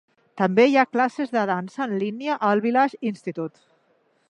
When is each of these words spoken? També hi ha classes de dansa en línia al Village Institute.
També 0.41 0.63
hi 0.69 0.77
ha 0.77 0.85
classes 0.95 1.35
de 1.35 1.43
dansa 1.51 1.85
en 1.87 1.93
línia 2.05 2.39
al 2.49 2.65
Village 2.67 3.01
Institute. 3.13 3.65